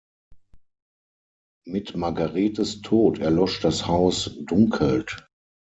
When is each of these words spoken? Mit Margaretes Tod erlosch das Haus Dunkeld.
Mit 1.63 1.95
Margaretes 1.95 2.81
Tod 2.81 3.19
erlosch 3.19 3.59
das 3.59 3.85
Haus 3.85 4.35
Dunkeld. 4.47 5.27